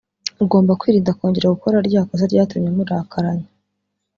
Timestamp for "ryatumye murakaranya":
2.31-3.47